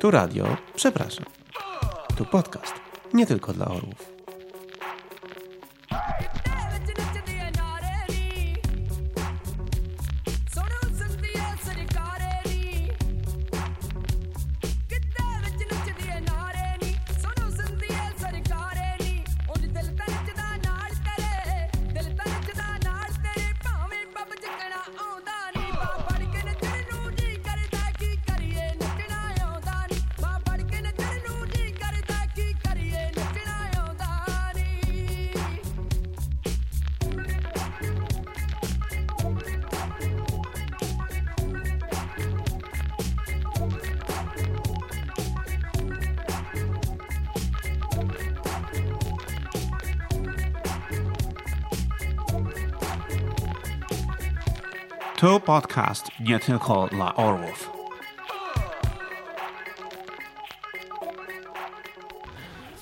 Tu 0.00 0.10
radio, 0.10 0.56
przepraszam. 0.74 1.24
Tu 2.16 2.24
podcast, 2.24 2.74
nie 3.14 3.26
tylko 3.26 3.52
dla 3.52 3.66
orłów. 3.66 4.09
Podcast 55.44 56.06
nie 56.20 56.38
tylko 56.38 56.86
dla 56.86 57.14
orłów. 57.14 57.70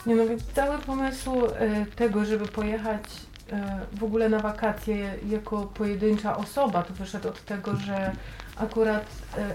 Nie 0.06 0.14
no, 0.14 0.26
więc 0.26 0.42
cały 0.54 0.78
pomysł 0.78 1.46
y, 1.46 1.50
tego, 1.96 2.24
żeby 2.24 2.46
pojechać 2.46 3.02
y, 3.04 3.96
w 3.98 4.04
ogóle 4.04 4.28
na 4.28 4.38
wakacje 4.38 5.14
jako 5.28 5.62
pojedyncza 5.62 6.36
osoba, 6.36 6.82
to 6.82 6.94
wyszedł 6.94 7.28
od 7.28 7.44
tego, 7.44 7.76
że 7.76 8.12
akurat 8.56 9.04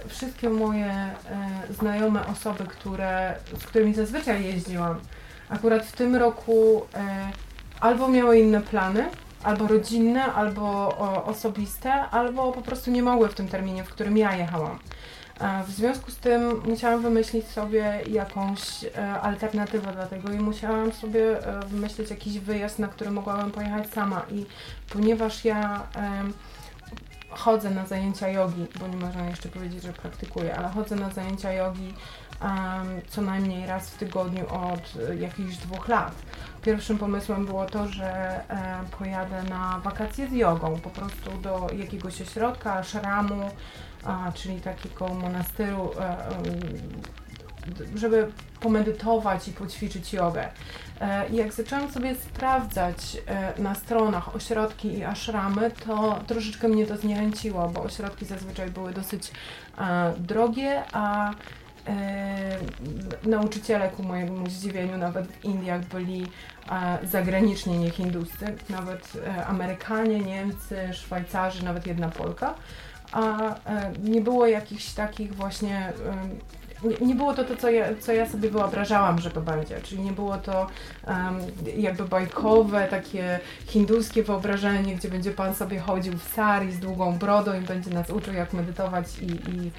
y, 0.05 0.09
wszystkie 0.09 0.49
moje 0.49 1.09
znajome 1.69 2.27
osoby, 2.27 2.63
które, 2.63 3.35
z 3.59 3.63
którymi 3.63 3.93
zazwyczaj 3.93 4.45
jeździłam, 4.45 4.99
akurat 5.49 5.85
w 5.85 5.91
tym 5.91 6.15
roku 6.15 6.85
albo 7.79 8.07
miały 8.07 8.39
inne 8.39 8.61
plany, 8.61 9.09
albo 9.43 9.67
rodzinne, 9.67 10.23
albo 10.33 10.61
o, 10.97 11.25
osobiste, 11.25 11.93
albo 11.93 12.51
po 12.51 12.61
prostu 12.61 12.91
nie 12.91 13.03
mogły 13.03 13.29
w 13.29 13.33
tym 13.35 13.47
terminie, 13.47 13.83
w 13.83 13.89
którym 13.89 14.17
ja 14.17 14.35
jechałam. 14.35 14.79
E, 15.39 15.63
W 15.63 15.71
związku 15.71 16.11
z 16.11 16.17
tym 16.17 16.61
musiałam 16.65 17.01
wymyślić 17.01 17.47
sobie 17.47 17.99
jakąś 18.09 18.83
e, 18.83 19.21
alternatywę 19.21 19.93
dla 19.93 20.07
tego 20.07 20.31
i 20.31 20.39
musiałam 20.39 20.91
sobie 20.91 21.47
e, 21.47 21.65
wymyślić 21.65 22.09
jakiś 22.09 22.39
wyjazd, 22.39 22.79
na 22.79 22.87
który 22.87 23.11
mogłabym 23.11 23.51
pojechać 23.51 23.89
sama. 23.89 24.21
I 24.31 24.45
ponieważ 24.89 25.45
ja 25.45 25.87
chodzę 27.29 27.69
na 27.69 27.85
zajęcia 27.85 28.29
jogi, 28.29 28.67
bo 28.79 28.87
nie 28.87 28.97
można 28.97 29.25
jeszcze 29.29 29.49
powiedzieć, 29.49 29.83
że 29.83 29.93
praktykuję, 29.93 30.55
ale 30.55 30.69
chodzę 30.69 30.95
na 30.95 31.09
zajęcia 31.09 31.53
jogi 31.53 31.93
co 33.07 33.21
najmniej 33.21 33.65
raz 33.65 33.89
w 33.89 33.97
tygodniu 33.97 34.45
od 34.47 35.09
e, 35.09 35.15
jakichś 35.15 35.55
dwóch 35.55 35.87
lat. 35.87 36.15
Pierwszym 36.61 36.97
pomysłem 36.97 37.45
było 37.45 37.65
to, 37.65 37.87
że 37.87 38.39
pojadę 38.99 39.43
na 39.43 39.79
wakacje 39.79 40.27
z 40.27 40.31
jogą, 40.31 40.79
po 40.79 40.89
prostu 40.89 41.37
do 41.41 41.67
jakiegoś 41.77 42.21
ośrodka, 42.21 42.73
ashramu, 42.73 43.49
czyli 44.33 44.61
takiego 44.61 45.07
monastyru, 45.07 45.91
e, 45.99 46.17
żeby 47.95 48.31
pomedytować 48.59 49.47
i 49.47 49.51
poćwiczyć 49.51 50.13
jogę. 50.13 50.49
E, 51.01 51.29
I 51.29 51.35
jak 51.35 51.53
zaczęłam 51.53 51.91
sobie 51.91 52.15
sprawdzać 52.15 53.17
na 53.57 53.75
stronach 53.75 54.35
ośrodki 54.35 54.97
i 54.97 55.03
ashramy, 55.03 55.71
to 55.85 56.19
troszeczkę 56.27 56.67
mnie 56.67 56.85
to 56.85 56.97
zniechęciło, 56.97 57.69
bo 57.69 57.83
ośrodki 57.83 58.25
zazwyczaj 58.25 58.69
były 58.69 58.93
dosyć 58.93 59.31
drogie, 60.17 60.83
a 60.93 61.31
nauczyciele 63.25 63.89
ku 63.89 64.03
mojemu 64.03 64.49
zdziwieniu 64.49 64.97
nawet 64.97 65.27
w 65.27 65.45
Indiach 65.45 65.85
byli 65.85 66.27
e, 66.71 67.07
zagraniczni, 67.07 67.77
nie 67.77 67.89
hinduscy, 67.89 68.45
nawet 68.69 69.13
e, 69.27 69.45
Amerykanie, 69.45 70.19
Niemcy, 70.19 70.93
Szwajcarzy, 70.93 71.65
nawet 71.65 71.87
jedna 71.87 72.09
Polka 72.09 72.55
a 73.11 73.55
e, 73.65 73.91
nie 74.03 74.21
było 74.21 74.47
jakichś 74.47 74.93
takich 74.93 75.35
właśnie. 75.35 75.93
Nie, 77.01 77.15
było 77.15 77.33
to 77.33 77.43
to, 77.43 77.55
co 77.55 77.69
ja, 77.69 77.85
co 77.99 78.13
ja 78.13 78.29
sobie 78.29 78.49
wyobrażałam, 78.49 79.19
że 79.19 79.31
to 79.31 79.41
będzie. 79.41 79.81
Czyli 79.81 80.01
nie 80.01 80.11
było 80.11 80.37
to 80.37 80.67
em, 81.07 81.39
jakby 81.77 82.05
bajkowe, 82.05 82.87
takie 82.87 83.39
hinduskie 83.65 84.23
wyobrażenie, 84.23 84.95
gdzie 84.95 85.09
będzie 85.09 85.31
pan 85.31 85.55
sobie 85.55 85.79
chodził 85.79 86.17
w 86.17 86.23
sari 86.23 86.71
z 86.71 86.79
długą 86.79 87.17
brodą 87.17 87.61
i 87.61 87.61
będzie 87.61 87.91
nas 87.91 88.09
uczył, 88.09 88.33
jak 88.33 88.53
medytować 88.53 89.19
i, 89.19 89.25
i 89.25 89.71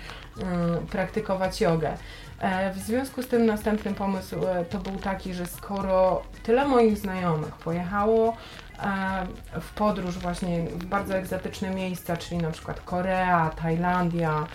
em, 0.43 0.87
praktykować 0.87 1.60
jogę. 1.60 1.97
E, 2.40 2.72
W 2.72 2.78
związku 2.78 3.22
z 3.22 3.26
tym 3.26 3.46
następny 3.46 3.94
pomysł 3.94 4.36
e, 4.46 4.64
to 4.64 4.78
był 4.78 4.96
taki, 4.96 5.34
że 5.34 5.46
skoro 5.46 6.22
tyle 6.42 6.68
moich 6.68 6.98
znajomych 6.98 7.54
pojechało 7.54 8.36
e, 8.78 9.60
w 9.60 9.72
podróż 9.74 10.18
właśnie 10.18 10.62
w 10.62 10.84
bardzo 10.84 11.16
egzotyczne 11.16 11.70
miejsca, 11.70 12.16
czyli 12.16 12.38
na 12.38 12.50
przykład 12.50 12.80
Korea, 12.80 13.50
Tajlandia, 13.62 14.46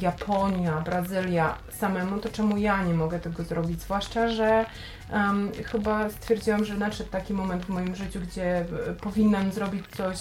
Japonia, 0.00 0.80
Brazylia 0.80 1.56
samemu, 1.70 2.18
to 2.18 2.28
czemu 2.28 2.56
ja 2.56 2.82
nie 2.82 2.94
mogę 2.94 3.20
tego 3.20 3.42
zrobić? 3.42 3.80
Zwłaszcza, 3.82 4.28
że 4.28 4.66
em, 5.10 5.50
chyba 5.64 6.10
stwierdziłam, 6.10 6.64
że 6.64 6.74
nadszedł 6.74 7.10
taki 7.10 7.34
moment 7.34 7.64
w 7.64 7.68
moim 7.68 7.96
życiu, 7.96 8.20
gdzie 8.20 8.64
powinnam 9.00 9.52
zrobić 9.52 9.84
coś 9.96 10.18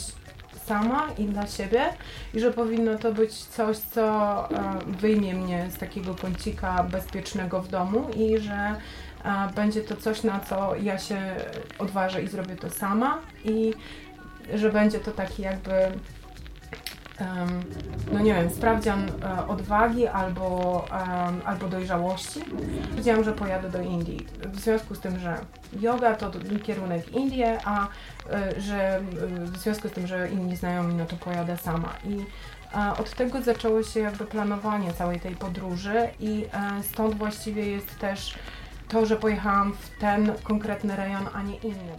sama 0.69 1.07
i 1.17 1.25
dla 1.25 1.47
siebie 1.47 1.81
i 2.33 2.39
że 2.39 2.51
powinno 2.51 2.97
to 2.97 3.13
być 3.13 3.33
coś, 3.33 3.77
co 3.77 4.03
e, 4.49 4.79
wyjmie 4.87 5.33
mnie 5.33 5.65
z 5.69 5.77
takiego 5.77 6.15
kącika 6.15 6.83
bezpiecznego 6.83 7.61
w 7.61 7.67
domu 7.67 8.09
i 8.15 8.37
że 8.37 8.75
e, 9.25 9.53
będzie 9.55 9.81
to 9.81 9.95
coś, 9.95 10.23
na 10.23 10.39
co 10.39 10.75
ja 10.75 10.97
się 10.97 11.35
odważę 11.79 12.21
i 12.21 12.27
zrobię 12.27 12.55
to 12.55 12.69
sama 12.69 13.17
i 13.45 13.73
że 14.53 14.71
będzie 14.71 14.99
to 14.99 15.11
taki 15.11 15.41
jakby 15.41 15.73
no 18.11 18.19
nie 18.19 18.33
wiem, 18.33 18.49
sprawdzian 18.49 19.09
e, 19.09 19.47
odwagi 19.47 20.07
albo, 20.07 20.85
albo 21.45 21.67
dojrzałości. 21.67 22.39
Wiedziałam, 22.95 23.23
że 23.23 23.33
pojadę 23.33 23.69
do 23.69 23.81
Indii. 23.81 24.27
W 24.45 24.59
związku 24.59 24.95
z 24.95 24.99
tym, 24.99 25.19
że 25.19 25.37
yoga 25.79 26.15
to 26.15 26.31
kierunek 26.63 27.13
Indie, 27.13 27.57
a 27.65 27.87
e, 28.31 28.61
że 28.61 29.01
w 29.41 29.57
związku 29.57 29.87
z 29.87 29.91
tym, 29.91 30.07
że 30.07 30.29
inni 30.29 30.55
znajomi, 30.55 30.95
no 30.95 31.05
to 31.05 31.15
pojadę 31.15 31.57
sama. 31.57 31.93
I 32.03 32.25
e, 32.77 32.97
od 32.97 33.09
tego 33.09 33.41
zaczęło 33.41 33.83
się 33.83 33.99
jakby 33.99 34.25
planowanie 34.25 34.93
całej 34.93 35.19
tej 35.19 35.35
podróży 35.35 36.09
i 36.19 36.45
stąd 36.81 37.15
właściwie 37.15 37.65
jest 37.71 37.99
też 37.99 38.35
to, 38.87 39.05
że 39.05 39.15
pojechałam 39.15 39.73
w 39.73 39.99
ten 39.99 40.31
konkretny 40.43 40.95
rejon, 40.95 41.29
a 41.33 41.41
nie 41.41 41.55
inny. 41.55 41.97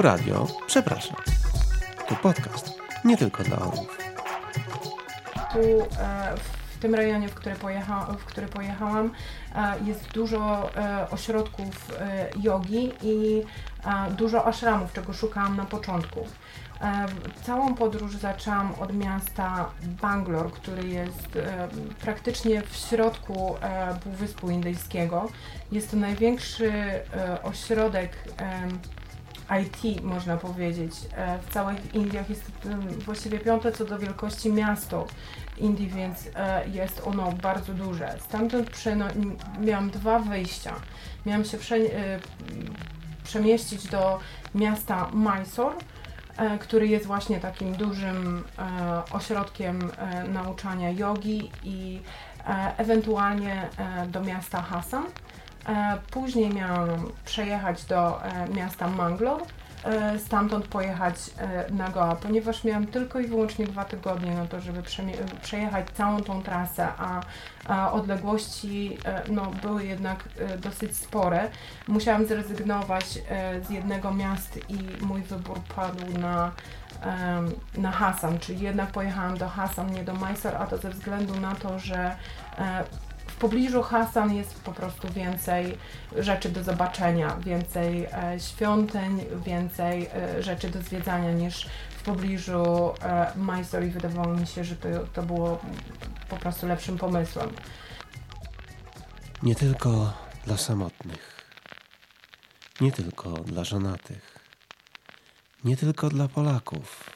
Tu 0.00 0.04
radio, 0.04 0.46
przepraszam. 0.66 1.16
Tu 2.08 2.16
podcast, 2.16 2.72
nie 3.04 3.16
tylko 3.16 3.44
dla 3.44 3.58
orłów. 3.58 3.98
Tu 5.52 5.58
e, 5.58 6.34
w 6.74 6.78
tym 6.78 6.94
rejonie, 6.94 7.28
w 7.28 7.34
który, 7.34 7.54
pojecha, 7.54 8.06
w 8.18 8.24
który 8.24 8.46
pojechałam, 8.46 9.10
e, 9.54 9.74
jest 9.86 10.12
dużo 10.12 10.70
e, 10.76 11.10
ośrodków 11.10 11.92
e, 12.00 12.28
jogi 12.42 12.92
i 13.02 13.42
e, 13.84 14.10
dużo 14.10 14.46
ashramów, 14.46 14.92
czego 14.92 15.12
szukałam 15.12 15.56
na 15.56 15.64
początku. 15.64 16.20
E, 16.80 17.06
Całą 17.42 17.74
podróż 17.74 18.16
zaczęłam 18.16 18.74
od 18.80 18.96
miasta 18.96 19.70
Bangalore, 20.02 20.50
który 20.50 20.88
jest 20.88 21.36
e, 21.36 21.68
praktycznie 22.00 22.62
w 22.62 22.76
środku 22.76 23.56
e, 23.60 23.98
Półwyspu 24.02 24.50
Indyjskiego. 24.50 25.28
Jest 25.72 25.90
to 25.90 25.96
największy 25.96 26.72
e, 26.72 27.42
ośrodek 27.42 28.12
IT, 29.62 30.02
można 30.02 30.36
powiedzieć. 30.36 30.92
E, 31.16 31.38
W 31.38 31.52
całych 31.52 31.94
Indiach 31.94 32.30
jest 32.30 32.42
em, 32.66 32.80
właściwie 32.88 33.38
piąte 33.38 33.72
co 33.72 33.84
do 33.84 33.98
wielkości 33.98 34.52
miasto 34.52 35.06
Indii, 35.58 35.88
więc 35.88 36.28
e, 36.36 36.68
jest 36.68 37.02
ono 37.06 37.32
bardzo 37.32 37.74
duże. 37.74 38.16
Stamtąd 38.20 38.70
przeno- 38.70 39.08
miałam 39.60 39.90
dwa 39.90 40.18
wyjścia. 40.18 40.74
Miałam 41.26 41.44
się 41.44 41.58
prze- 41.58 41.76
e, 41.76 42.20
przemieścić 43.24 43.86
do 43.88 44.18
miasta 44.54 45.10
Mysore, 45.12 45.76
który 46.60 46.88
jest 46.88 47.06
właśnie 47.06 47.40
takim 47.40 47.72
dużym 47.72 48.44
ośrodkiem 49.12 49.90
nauczania 50.28 50.90
jogi 50.90 51.50
i 51.64 52.00
ewentualnie 52.76 53.68
do 54.08 54.20
miasta 54.20 54.62
Hassan. 54.62 55.04
E, 55.70 55.98
Później 56.10 56.54
miałam 56.54 56.88
przejechać 57.24 57.84
do 57.84 58.24
e, 58.24 58.48
miasta 58.48 58.88
Mangalore, 58.88 59.44
e, 59.84 60.18
stamtąd 60.18 60.68
pojechać 60.68 61.14
e, 61.38 61.70
na 61.72 61.88
Goa, 61.88 62.16
ponieważ 62.16 62.64
miałam 62.64 62.86
tylko 62.86 63.20
i 63.20 63.26
wyłącznie 63.26 63.66
dwa 63.66 63.84
tygodnie 63.84 64.34
na 64.34 64.46
to, 64.46 64.60
żeby 64.60 64.82
przejechać 65.42 65.86
całą 65.90 66.22
tą 66.22 66.42
trasę, 66.42 66.88
a, 66.98 67.20
a 67.68 67.92
odległości 67.92 68.98
no, 69.28 69.50
były 69.62 69.84
jednak 69.84 70.28
dosyć 70.58 70.96
spore. 70.96 71.50
Musiałam 71.88 72.26
zrezygnować 72.26 73.04
z 73.68 73.70
jednego 73.70 74.14
miast 74.14 74.58
i 74.70 75.04
mój 75.04 75.22
wybór 75.22 75.60
padł 75.76 76.18
na, 76.18 76.50
na 77.78 77.90
Hassan, 77.90 78.38
czyli 78.38 78.60
jednak 78.60 78.90
pojechałam 78.90 79.38
do 79.38 79.48
Hassan, 79.48 79.92
nie 79.92 80.04
do 80.04 80.14
Mysore, 80.14 80.58
a 80.58 80.66
to 80.66 80.78
ze 80.78 80.90
względu 80.90 81.40
na 81.40 81.54
to, 81.54 81.78
że 81.78 82.16
pobliżu 83.40 83.82
Hassan 83.82 84.34
jest 84.34 84.54
po 84.60 84.72
prostu 84.72 85.12
więcej 85.12 85.78
rzeczy 86.18 86.48
do 86.48 86.64
zobaczenia, 86.64 87.36
więcej 87.36 88.04
e, 88.04 88.40
świątyń, 88.40 89.24
więcej 89.46 90.06
e, 90.14 90.42
rzeczy 90.42 90.70
do 90.70 90.82
zwiedzania 90.82 91.32
niż 91.32 91.68
w 91.98 92.02
pobliżu 92.02 92.92
e, 93.02 93.32
Mysore 93.36 93.86
i 93.86 93.90
wydawało 93.90 94.34
mi 94.34 94.46
się, 94.46 94.64
że 94.64 94.76
to, 94.76 94.88
to 95.12 95.22
było 95.22 95.58
po 96.28 96.36
prostu 96.36 96.66
lepszym 96.66 96.98
pomysłem. 96.98 97.50
Nie 99.42 99.54
tylko 99.54 100.12
dla 100.44 100.56
samotnych, 100.56 101.44
nie 102.80 102.92
tylko 102.92 103.30
dla 103.30 103.64
żonatych, 103.64 104.38
nie 105.64 105.76
tylko 105.76 106.08
dla 106.08 106.28
Polaków, 106.28 107.10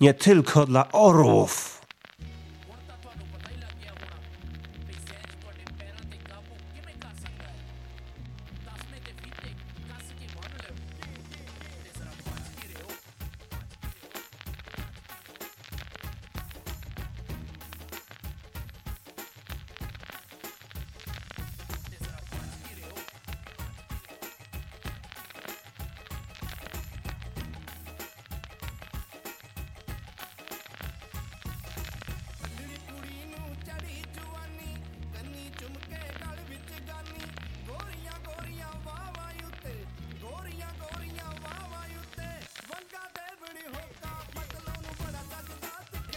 nie 0.00 0.14
tylko 0.14 0.66
dla 0.66 0.92
orłów. 0.92 1.79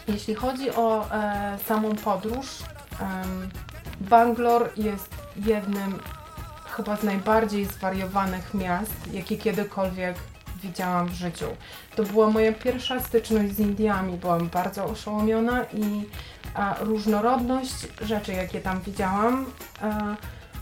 Jeśli 0.07 0.35
chodzi 0.35 0.71
o 0.71 1.11
e, 1.11 1.57
samą 1.65 1.95
podróż, 1.95 2.47
em, 2.99 3.49
Bangalore 4.01 4.69
jest 4.77 5.09
jednym 5.45 5.99
chyba 6.69 6.95
z 6.97 7.03
najbardziej 7.03 7.65
zwariowanych 7.65 8.53
miast, 8.53 9.13
jakie 9.13 9.37
kiedykolwiek 9.37 10.15
widziałam 10.63 11.07
w 11.07 11.13
życiu. 11.13 11.45
To 11.95 12.03
była 12.03 12.29
moja 12.29 12.53
pierwsza 12.53 12.99
styczność 12.99 13.53
z 13.53 13.59
Indiami. 13.59 14.17
Byłam 14.17 14.49
bardzo 14.49 14.85
oszołomiona 14.85 15.63
i 15.63 16.05
a, 16.53 16.75
różnorodność 16.79 17.87
rzeczy, 18.01 18.33
jakie 18.33 18.61
tam 18.61 18.81
widziałam, 18.81 19.45
e, 19.81 20.15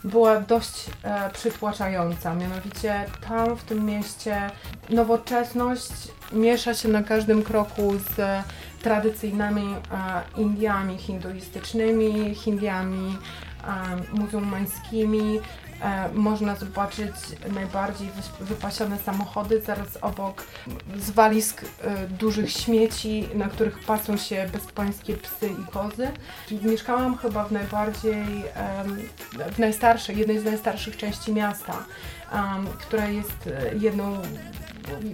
była 0.03 0.39
dość 0.39 0.85
e, 1.03 1.29
przytłaczająca. 1.29 2.33
Mianowicie 2.33 3.05
tam 3.29 3.55
w 3.55 3.63
tym 3.63 3.85
mieście 3.85 4.51
nowoczesność 4.89 5.91
miesza 6.31 6.73
się 6.73 6.89
na 6.89 7.03
każdym 7.03 7.43
kroku 7.43 7.93
z 7.99 8.43
tradycyjnymi 8.81 9.61
e, 9.61 10.41
Indiami 10.41 10.97
hinduistycznymi, 10.97 12.35
Hindiami 12.35 13.17
e, 13.63 14.17
muzułmańskimi. 14.19 15.39
E, 15.81 16.09
można 16.13 16.55
zobaczyć 16.55 17.15
najbardziej 17.53 18.09
wypasione 18.39 18.97
samochody 18.97 19.61
zaraz 19.61 19.97
obok 20.01 20.43
zwalisk 20.97 21.65
dużych 22.19 22.51
śmieci, 22.51 23.29
na 23.35 23.47
których 23.47 23.79
pasą 23.79 24.17
się 24.17 24.49
bezpańskie 24.53 25.13
psy 25.13 25.49
i 25.49 25.71
kozy. 25.71 26.07
Mieszkałam 26.61 27.17
chyba 27.17 27.43
w 27.43 27.51
najbardziej, 27.51 28.25
w 29.51 29.59
najstarszej, 29.59 30.17
jednej 30.17 30.39
z 30.39 30.43
najstarszych 30.43 30.97
części 30.97 31.33
miasta, 31.33 31.85
która 32.79 33.07
jest 33.07 33.49
jedną 33.79 34.21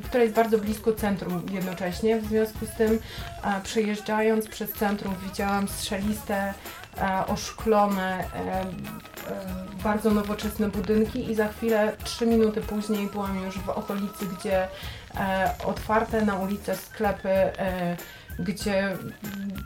która 0.04 0.24
jest 0.24 0.36
bardzo 0.36 0.58
blisko 0.58 0.94
centrum 0.94 1.42
jednocześnie. 1.52 2.20
W 2.20 2.26
związku 2.26 2.66
z 2.66 2.78
tym 2.78 3.00
e, 3.44 3.62
przejeżdżając 3.62 4.48
przez 4.48 4.74
centrum 4.74 5.16
widziałam 5.24 5.68
strzeliste, 5.68 6.54
e, 6.98 7.28
oszklone, 7.28 8.20
e, 8.20 8.62
e, 8.62 9.68
bardzo 9.84 10.12
nowoczesne 10.12 10.70
budynki 10.70 11.32
i 11.32 11.36
za 11.36 11.48
chwilę, 11.48 11.94
trzy 12.04 12.26
minuty 12.26 12.62
później 12.62 13.08
byłam 13.08 13.44
już 13.44 13.58
w 13.58 13.70
okolicy, 13.70 14.26
gdzie 14.40 14.68
e, 15.16 15.52
otwarte 15.66 16.26
na 16.26 16.36
ulicę 16.36 16.76
sklepy, 16.76 17.30
e, 17.30 17.98
gdzie 18.40 18.80
mm, 18.80 18.98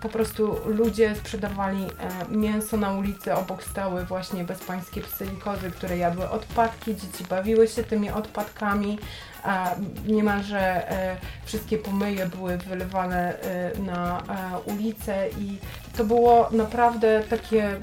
po 0.01 0.09
prostu 0.09 0.57
ludzie 0.65 1.15
sprzedawali 1.15 1.83
e, 1.83 2.35
mięso 2.35 2.77
na 2.77 2.91
ulicy, 2.91 3.33
obok 3.33 3.63
stały 3.63 4.05
właśnie 4.05 4.43
bezpańskie 4.43 5.01
psy 5.01 5.25
i 5.25 5.41
kozy, 5.41 5.71
które 5.71 5.97
jadły 5.97 6.29
odpadki, 6.29 6.95
dzieci 6.95 7.23
bawiły 7.29 7.67
się 7.67 7.83
tymi 7.83 8.09
odpadkami, 8.09 8.99
a 9.43 9.75
niemalże 10.07 10.91
e, 10.91 11.17
wszystkie 11.45 11.77
pomyje 11.77 12.25
były 12.25 12.57
wylewane 12.57 13.41
e, 13.41 13.79
na 13.79 14.21
ulicę 14.65 15.29
i 15.29 15.57
to 15.97 16.03
było 16.03 16.49
naprawdę 16.51 17.23
takie, 17.29 17.79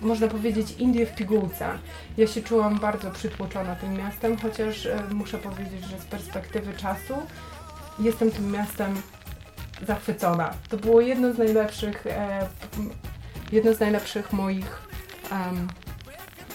można 0.00 0.28
powiedzieć, 0.28 0.72
Indie 0.72 1.06
w 1.06 1.14
pigułce. 1.14 1.68
Ja 2.16 2.26
się 2.26 2.42
czułam 2.42 2.78
bardzo 2.78 3.10
przytłoczona 3.10 3.76
tym 3.76 3.94
miastem, 3.94 4.36
chociaż 4.36 4.88
muszę 5.10 5.38
powiedzieć, 5.38 5.84
że 5.84 5.98
z 5.98 6.04
perspektywy 6.04 6.74
czasu 6.74 7.14
jestem 7.98 8.30
tym 8.30 8.50
miastem 8.50 9.02
zachwycona. 9.86 10.54
To 10.68 10.76
było 10.76 11.00
jedno 11.00 11.32
z 11.32 11.38
najlepszych, 11.38 12.06
e, 12.06 12.48
jedno 13.52 13.74
z 13.74 13.80
najlepszych 13.80 14.32
moich 14.32 14.88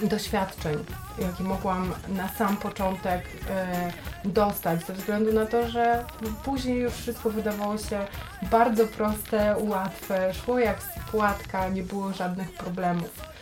doświadczeń, 0.02 0.78
jakie 1.20 1.44
mogłam 1.44 1.94
na 2.08 2.28
sam 2.28 2.58
początek 2.58 3.22
e, 3.50 3.92
dostać, 4.26 4.86
ze 4.86 4.94
względu 4.94 5.34
na 5.34 5.46
to, 5.46 5.70
że 5.70 6.06
później 6.44 6.80
już 6.80 6.94
wszystko 6.94 7.30
wydawało 7.30 7.78
się 7.78 8.08
bardzo 8.42 8.88
proste, 8.88 9.56
łatwe, 9.58 10.34
szło 10.34 10.60
jak 10.60 10.82
z 10.82 11.12
płatka, 11.12 11.70
nie 11.70 11.84
było 11.84 12.14
żadnych 12.14 12.52
problemów. 12.52 13.33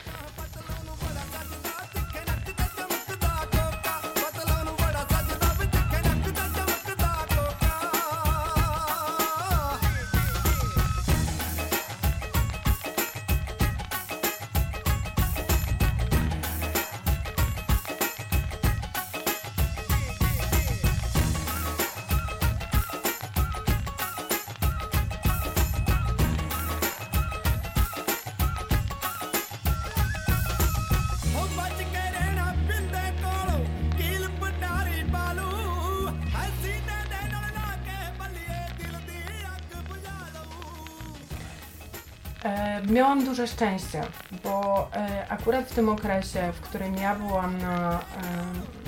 Miałam 42.92 43.26
duże 43.26 43.48
szczęście, 43.48 44.04
bo 44.44 44.88
e, 44.94 45.26
akurat 45.30 45.66
w 45.66 45.76
tym 45.76 45.90
okresie, 45.90 46.54
w 46.54 46.62
którym 46.62 46.96
ja 46.96 47.16
byłam 47.16 47.58
na, 47.58 48.00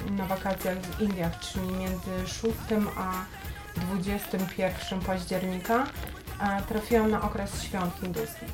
e, 0.08 0.12
na 0.12 0.26
wakacjach 0.26 0.78
w 0.78 1.02
Indiach, 1.02 1.40
czyli 1.40 1.68
między 1.68 2.28
6 2.28 2.54
a 2.98 3.12
21 3.80 5.00
października, 5.00 5.86
e, 6.40 6.62
trafiłam 6.62 7.12
na 7.12 7.22
okres 7.22 7.64
świąt 7.64 7.94
hinduskich. 8.02 8.50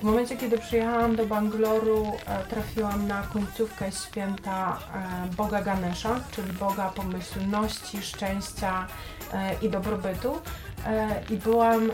W 0.00 0.02
momencie, 0.02 0.36
kiedy 0.36 0.58
przyjechałam 0.58 1.16
do 1.16 1.26
Bangloru, 1.26 2.12
e, 2.26 2.44
trafiłam 2.44 3.06
na 3.06 3.22
końcówkę 3.22 3.92
święta 3.92 4.78
e, 4.94 5.34
Boga 5.36 5.62
Ganesha, 5.62 6.20
czyli 6.30 6.52
Boga 6.52 6.88
pomyślności, 6.88 8.02
szczęścia 8.02 8.86
e, 9.32 9.54
i 9.62 9.68
dobrobytu. 9.68 10.40
E, 10.86 11.22
I 11.30 11.36
byłam 11.36 11.90
e, 11.90 11.92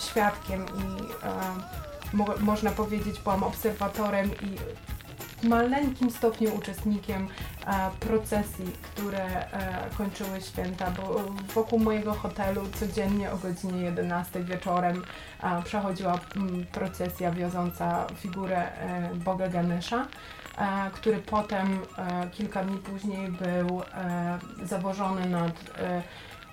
świadkiem 0.00 0.66
i 0.66 1.02
e, 1.26 1.88
mo 2.12 2.26
można 2.40 2.70
powiedzieć, 2.70 3.20
byłam 3.20 3.42
obserwatorem 3.42 4.30
i 4.30 4.58
w 5.38 5.44
maleńkim 5.44 6.10
stopniu 6.10 6.54
uczestnikiem 6.54 7.28
e, 7.66 7.90
procesji, 8.00 8.64
które 8.82 9.52
e, 9.52 9.90
kończyły 9.98 10.40
święta, 10.40 10.90
bo 10.90 11.24
wokół 11.54 11.78
mojego 11.78 12.14
hotelu 12.14 12.62
codziennie 12.80 13.32
o 13.32 13.36
godzinie 13.36 13.82
11 13.82 14.44
wieczorem 14.44 15.02
e, 15.42 15.62
przechodziła 15.62 16.18
m, 16.36 16.66
procesja 16.72 17.30
wioząca 17.30 18.06
figurę 18.16 18.58
e, 18.58 19.14
Boga 19.14 19.48
Ganesha, 19.48 20.06
e, 20.58 20.90
który 20.92 21.16
potem 21.18 21.82
e, 21.98 22.30
kilka 22.30 22.64
dni 22.64 22.78
później 22.78 23.28
był 23.28 23.82
zawożony 24.64 25.26
nad 25.26 25.52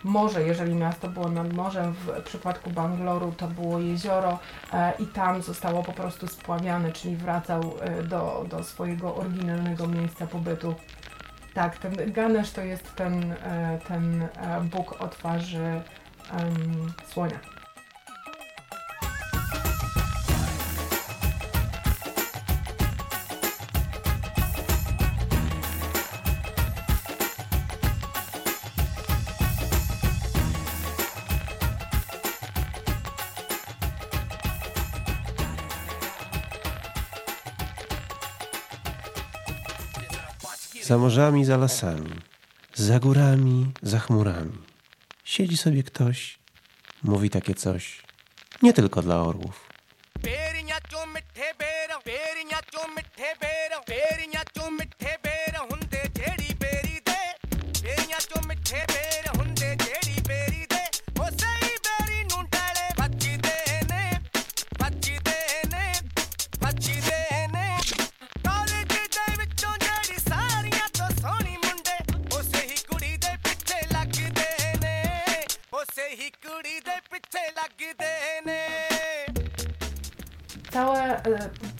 morze, 0.06 0.44
jeżeli 0.44 0.76
miasto 0.76 1.10
było 1.10 1.30
nad 1.30 1.54
morzem, 1.54 1.94
w 1.94 2.24
przypadku 2.24 2.70
Bangloru 2.70 3.34
to 3.38 3.48
było 3.48 3.80
jezioro 3.80 4.40
e, 4.74 4.94
i 5.00 5.06
tam 5.06 5.42
zostało 5.42 5.84
po 5.84 5.94
prostu 5.94 6.28
spławiane, 6.28 6.92
czyli 6.92 7.16
wracał 7.16 7.62
e, 7.82 8.04
do, 8.04 8.46
do 8.50 8.64
swojego 8.64 9.16
oryginalnego 9.16 9.88
miejsca 9.88 10.28
pobytu. 10.28 10.76
Tak, 11.54 11.78
ten 11.78 12.14
Ganesh 12.14 12.52
to 12.52 12.62
jest 12.62 12.96
ten, 12.96 13.32
e, 13.32 13.80
ten 13.88 14.28
Bóg 14.62 15.02
o 15.02 15.08
twarzy 15.08 15.82
słonia. 17.08 17.55
Za 40.86 40.98
morzami, 40.98 41.46
za 41.46 41.58
lasami, 41.58 42.14
za 42.76 43.00
górami, 43.00 43.72
za 43.82 44.00
chmurami. 44.00 44.58
Siedzi 45.24 45.58
sobie 45.58 45.84
ktoś, 45.84 46.40
mówi 47.04 47.30
takie 47.30 47.54
coś. 47.54 48.02
Nie 48.62 48.74
tylko 48.74 49.02
dla 49.02 49.22
orłów. 49.22 49.65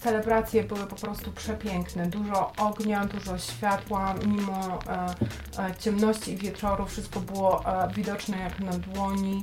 Celebracje 0.06 0.64
były 0.64 0.86
po 0.86 0.96
prostu 0.96 1.32
przepiękne. 1.32 2.06
Dużo 2.06 2.52
ognia, 2.56 3.04
dużo 3.04 3.38
światła, 3.38 4.14
mimo 4.26 4.78
e, 4.88 5.14
e, 5.58 5.74
ciemności 5.78 6.32
i 6.32 6.36
wieczoru 6.36 6.86
wszystko 6.86 7.20
było 7.20 7.64
e, 7.64 7.88
widoczne 7.94 8.38
jak 8.38 8.60
na 8.60 8.72
dłoni. 8.72 9.42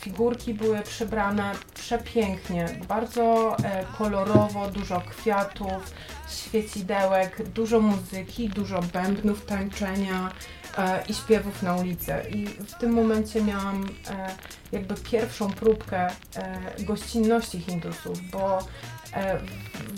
Figurki 0.00 0.54
były 0.54 0.82
przybrane 0.82 1.52
przepięknie, 1.74 2.66
bardzo 2.88 3.56
kolorowo, 3.98 4.70
dużo 4.70 5.00
kwiatów, 5.00 5.94
świecidełek, 6.28 7.48
dużo 7.48 7.80
muzyki, 7.80 8.48
dużo 8.48 8.80
bębnów, 8.82 9.46
tańczenia 9.46 10.30
i 11.08 11.14
śpiewów 11.14 11.62
na 11.62 11.76
ulicy. 11.76 12.14
I 12.30 12.46
w 12.46 12.74
tym 12.78 12.92
momencie 12.92 13.42
miałam 13.42 13.88
jakby 14.72 14.94
pierwszą 14.94 15.50
próbkę 15.50 16.10
gościnności 16.78 17.60
Hindusów, 17.60 18.30
bo 18.30 18.58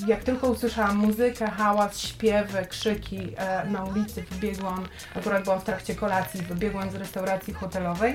jak 0.06 0.25
tylko 0.25 0.49
usłyszałam 0.49 0.97
muzykę, 0.97 1.50
hałas, 1.50 1.99
śpiewy, 1.99 2.66
krzyki 2.68 3.33
e, 3.37 3.66
na 3.66 3.85
ulicy, 3.85 4.23
wybiegłam, 4.30 4.88
akurat 5.16 5.44
byłam 5.44 5.61
w 5.61 5.64
trakcie 5.64 5.94
kolacji, 5.94 6.42
wybiegłam 6.42 6.90
z 6.90 6.94
restauracji 6.94 7.54
hotelowej 7.54 8.14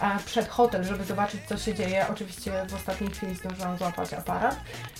e, 0.00 0.18
przed 0.26 0.48
hotel, 0.48 0.84
żeby 0.84 1.04
zobaczyć 1.04 1.40
co 1.48 1.56
się 1.56 1.74
dzieje. 1.74 2.06
Oczywiście 2.10 2.52
w 2.68 2.74
ostatniej 2.74 3.10
chwili 3.10 3.34
zdążyłam 3.34 3.78
złapać 3.78 4.12
aparat. 4.14 4.56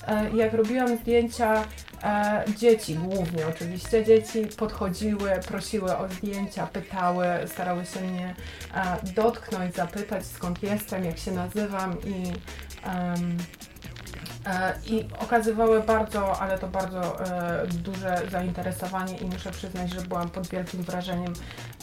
E, 0.06 0.30
jak 0.36 0.52
robiłam 0.54 0.98
zdjęcia, 0.98 1.64
e, 2.02 2.44
dzieci 2.56 2.94
głównie 2.94 3.46
oczywiście, 3.46 4.04
dzieci 4.04 4.46
podchodziły, 4.56 5.30
prosiły 5.48 5.96
o 5.96 6.08
zdjęcia, 6.08 6.66
pytały, 6.66 7.26
starały 7.46 7.84
się 7.86 8.00
mnie 8.00 8.34
e, 8.74 8.96
dotknąć, 9.14 9.74
zapytać 9.74 10.26
skąd 10.26 10.62
jestem, 10.62 11.04
jak 11.04 11.18
się 11.18 11.32
nazywam 11.32 11.96
i 12.02 12.32
e, 12.86 13.14
i 14.86 15.04
okazywały 15.18 15.82
bardzo, 15.82 16.40
ale 16.40 16.58
to 16.58 16.68
bardzo 16.68 17.26
e, 17.26 17.66
duże 17.66 18.22
zainteresowanie 18.30 19.16
i 19.16 19.24
muszę 19.24 19.50
przyznać, 19.50 19.90
że 19.90 20.00
byłam 20.00 20.30
pod 20.30 20.46
wielkim 20.46 20.82
wrażeniem 20.82 21.32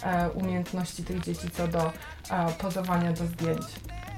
e, 0.03 0.29
umiejętności 0.29 1.03
tych 1.03 1.19
dzieci 1.23 1.51
co 1.51 1.67
do 1.67 1.85
e, 1.85 1.91
pozowania 2.57 3.13
do 3.13 3.25
zdjęć. 3.25 3.61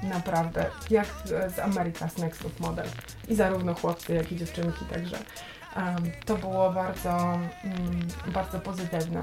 Naprawdę, 0.02 0.66
jak 0.90 1.06
e, 1.06 1.50
z 1.50 1.56
America's 1.56 2.20
Next 2.20 2.42
Top 2.42 2.60
Model. 2.60 2.86
I 3.28 3.34
zarówno 3.34 3.74
chłopcy, 3.74 4.14
jak 4.14 4.32
i 4.32 4.36
dziewczynki, 4.36 4.84
także 4.84 5.16
to 6.24 6.36
było 6.36 6.72
bardzo, 6.72 7.10
mm, 7.64 8.08
bardzo 8.26 8.60
pozytywne. 8.60 9.22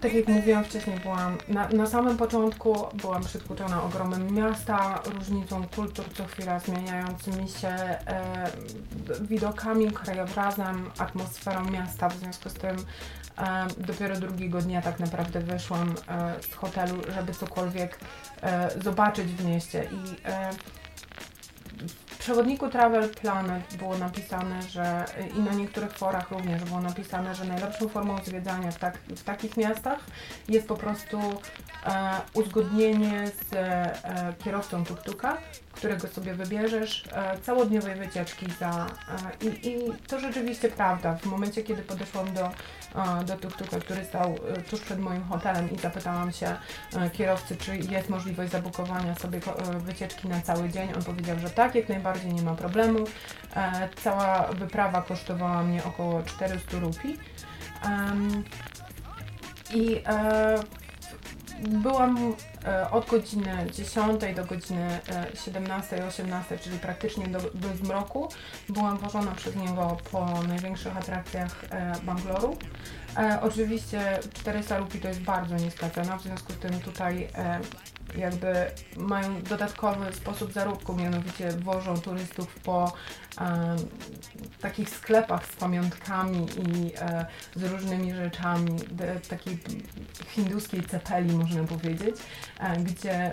tak 0.00 0.14
jak 0.14 0.28
mówiłam 0.28 0.64
wcześniej, 0.64 1.00
byłam 1.00 1.38
na, 1.48 1.68
na 1.68 1.86
samym 1.86 2.16
początku 2.16 2.76
byłam 2.94 3.24
przytłoczona 3.24 3.82
ogromem 3.82 4.34
miasta, 4.34 5.02
różnicą 5.14 5.66
kultur 5.74 6.04
co 6.14 6.26
chwila 6.26 6.58
zmieniającymi 6.58 7.48
się 7.48 7.68
e, 7.68 8.50
widokami, 9.20 9.90
krajobrazem, 9.90 10.90
atmosferą 10.98 11.70
miasta. 11.70 12.08
W 12.08 12.16
związku 12.16 12.48
z 12.48 12.54
tym 12.54 12.76
e, 13.38 13.66
dopiero 13.78 14.16
drugiego 14.16 14.60
dnia 14.60 14.82
tak 14.82 15.00
naprawdę 15.00 15.40
wyszłam 15.40 15.94
e, 16.08 16.42
z 16.50 16.54
hotelu, 16.54 16.96
żeby 17.14 17.34
cokolwiek 17.34 17.98
e, 18.42 18.70
zobaczyć 18.80 19.26
w 19.26 19.44
mieście 19.44 19.84
i 19.84 20.28
e, 20.28 20.50
przewodniku 22.20 22.68
Travel 22.68 23.08
Planet 23.08 23.76
było 23.76 23.98
napisane, 23.98 24.62
że 24.62 25.04
i 25.36 25.40
na 25.40 25.54
niektórych 25.54 25.92
forach 25.92 26.30
również 26.30 26.64
było 26.64 26.80
napisane, 26.80 27.34
że 27.34 27.44
najlepszą 27.44 27.88
formą 27.88 28.18
zwiedzania 28.24 28.70
w, 28.70 28.78
tak, 28.78 28.98
w 28.98 29.22
takich 29.22 29.56
miastach 29.56 29.98
jest 30.48 30.68
po 30.68 30.76
prostu 30.76 31.18
e, 31.18 32.20
uzgodnienie 32.34 33.26
z 33.26 33.54
e, 33.54 34.34
kierowcą 34.44 34.84
tuk-tuka, 34.84 35.36
którego 35.72 36.08
sobie 36.08 36.34
wybierzesz, 36.34 37.04
e, 37.12 37.38
całodniowej 37.38 37.94
wycieczki 37.94 38.46
za... 38.60 38.86
E, 39.42 39.46
i, 39.46 39.68
I 39.68 39.92
to 40.06 40.20
rzeczywiście 40.20 40.68
prawda. 40.68 41.16
W 41.16 41.26
momencie, 41.26 41.62
kiedy 41.62 41.82
podeszłam 41.82 42.34
do, 42.34 42.46
e, 42.46 42.50
do 43.26 43.36
tuk-tuka, 43.36 43.80
który 43.80 44.04
stał 44.04 44.34
e, 44.56 44.62
tuż 44.62 44.80
przed 44.80 44.98
moim 44.98 45.24
hotelem 45.24 45.70
i 45.70 45.78
zapytałam 45.78 46.32
się 46.32 46.56
e, 46.96 47.10
kierowcy, 47.10 47.56
czy 47.56 47.76
jest 47.76 48.08
możliwość 48.08 48.52
zabukowania 48.52 49.14
sobie 49.14 49.38
e, 49.38 49.78
wycieczki 49.78 50.28
na 50.28 50.40
cały 50.40 50.68
dzień, 50.68 50.88
on 50.96 51.02
powiedział, 51.02 51.38
że 51.38 51.50
tak, 51.50 51.74
jak 51.74 51.88
najbardziej 51.88 52.32
nie 52.32 52.42
ma 52.42 52.54
problemu. 52.54 52.98
E, 53.56 53.88
Cała 54.02 54.46
wyprawa 54.46 55.02
kosztowała 55.02 55.62
mnie 55.62 55.84
około 55.84 56.22
400 56.22 56.78
rupii. 56.78 57.18
I 59.74 60.02
e, 60.06 60.54
byłam 61.68 62.16
e, 62.18 62.49
od 62.90 63.06
godziny 63.06 63.66
10 63.72 64.20
do 64.36 64.44
godziny 64.44 65.00
e, 65.08 65.26
17-18, 65.32 66.58
czyli 66.60 66.78
praktycznie 66.78 67.26
do, 67.26 67.40
do 67.40 67.76
zmroku. 67.76 68.28
Byłam 68.68 68.98
wożona 68.98 69.32
przez 69.32 69.56
niego 69.56 69.96
po 70.12 70.42
największych 70.48 70.96
atrakcjach 70.96 71.64
e, 71.70 71.92
Bangloru. 72.02 72.56
E, 73.16 73.38
oczywiście 73.42 74.18
400 74.34 74.78
rupii 74.78 75.00
to 75.00 75.08
jest 75.08 75.20
bardzo 75.20 75.56
niska 75.56 75.90
cena, 75.90 76.16
w 76.18 76.22
związku 76.22 76.52
z 76.52 76.56
tym 76.56 76.80
tutaj 76.80 77.28
e, 77.34 77.60
jakby 78.18 78.70
mają 78.96 79.42
dodatkowy 79.42 80.12
sposób 80.12 80.52
zarobku, 80.52 80.94
mianowicie 80.94 81.52
wożą 81.52 82.00
turystów 82.00 82.54
po 82.54 82.92
e, 83.40 83.76
takich 84.60 84.90
sklepach 84.90 85.46
z 85.46 85.56
pamiątkami 85.56 86.46
i 86.46 86.92
e, 86.98 87.26
z 87.56 87.62
różnymi 87.62 88.14
rzeczami, 88.14 88.76
de, 88.90 89.20
takiej 89.20 89.58
hinduskiej 90.28 90.82
cepeli 90.82 91.36
można 91.36 91.64
powiedzieć, 91.64 92.16
e, 92.60 92.76
gdzie 92.76 93.32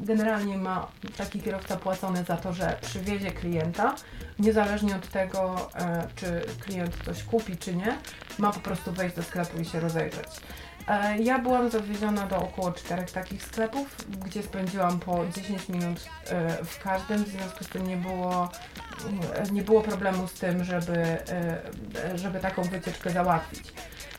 generalnie 0.00 0.58
ma 0.58 0.88
taki 1.16 1.40
kierowca 1.40 1.76
płacony 1.76 2.24
za 2.24 2.36
to, 2.36 2.52
że 2.52 2.78
przywiezie 2.80 3.30
klienta, 3.30 3.94
niezależnie 4.38 4.96
od 4.96 5.08
tego, 5.08 5.70
e, 5.74 6.08
czy 6.16 6.42
klient 6.60 6.96
coś 7.04 7.22
kupi, 7.22 7.56
czy 7.56 7.74
nie, 7.74 7.98
ma 8.38 8.52
po 8.52 8.60
prostu 8.60 8.92
wejść 8.92 9.16
do 9.16 9.22
sklepu 9.22 9.58
i 9.60 9.64
się 9.64 9.80
rozejrzeć. 9.80 10.28
E, 10.88 11.18
Ja 11.18 11.38
byłam 11.38 11.70
zawieziona 11.70 12.26
do 12.26 12.36
około 12.36 12.72
czterech 12.72 13.10
takich 13.10 13.42
sklepów, 13.42 13.96
gdzie 14.24 14.42
spędziłam 14.42 15.00
po 15.00 15.26
10 15.36 15.68
minut 15.68 16.04
e, 16.26 16.64
w 16.64 16.82
każdym, 16.82 17.24
w 17.24 17.28
związku 17.28 17.64
z 17.64 17.68
tym 17.68 17.86
nie 17.86 17.96
było, 17.96 18.48
e, 19.34 19.50
nie 19.52 19.62
było 19.62 19.80
problemu 19.80 20.28
z 20.28 20.32
tym, 20.32 20.64
żeby, 20.64 21.18
żeby 22.14 22.40
taką 22.40 22.62
wycieczkę 22.62 23.10
załatwić. 23.10 23.72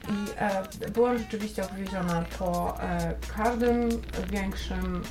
I 0.10 0.92
byłam 0.92 1.18
rzeczywiście 1.18 1.64
obwieziona 1.66 2.24
po 2.40 2.78
każdym 3.36 3.90
większym, 4.30 5.04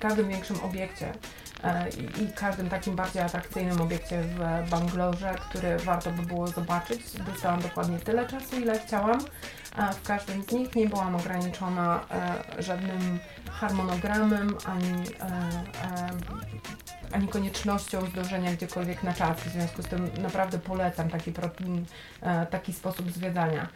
każdym 0.00 0.28
większym 0.28 0.60
obiekcie 0.60 1.12
i, 1.98 2.22
i 2.22 2.32
każdym 2.32 2.68
takim 2.68 2.96
bardziej 2.96 3.22
atrakcyjnym 3.22 3.80
obiekcie 3.80 4.22
w 4.22 4.70
Banglorze, 4.70 5.34
który 5.48 5.78
warto 5.78 6.10
by 6.10 6.22
było 6.22 6.46
zobaczyć. 6.46 7.00
Dostałam 7.32 7.60
dokładnie 7.62 7.98
tyle 7.98 8.26
czasu, 8.26 8.60
ile 8.60 8.78
chciałam. 8.78 9.20
W 10.02 10.06
każdym 10.06 10.42
z 10.42 10.52
nich 10.52 10.76
nie 10.76 10.88
byłam 10.88 11.14
ograniczona 11.14 12.00
e, 12.10 12.62
żadnym 12.62 13.18
harmonogramem 13.50 14.56
ani, 14.66 14.92
e, 15.20 15.24
e, 15.24 16.10
ani 17.12 17.28
koniecznością 17.28 18.06
zdążenia 18.06 18.52
gdziekolwiek 18.52 19.02
na 19.02 19.12
czas. 19.12 19.40
W 19.40 19.52
związku 19.52 19.82
z 19.82 19.86
tym 19.86 20.10
naprawdę 20.18 20.58
polecam 20.58 21.10
taki, 21.10 21.32
e, 22.22 22.46
taki 22.46 22.72
sposób 22.72 23.12
zwiedzania. 23.12 23.68